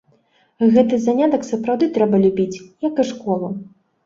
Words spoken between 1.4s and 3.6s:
сапраўды трэба любіць, як і школу.